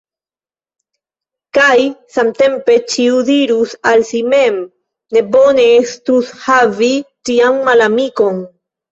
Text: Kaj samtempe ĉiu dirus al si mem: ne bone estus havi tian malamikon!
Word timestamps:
Kaj 1.57 1.73
samtempe 2.13 2.77
ĉiu 2.93 3.19
dirus 3.27 3.75
al 3.89 4.05
si 4.11 4.21
mem: 4.31 4.57
ne 5.17 5.23
bone 5.35 5.65
estus 5.73 6.31
havi 6.47 6.89
tian 7.31 7.61
malamikon! 7.69 8.41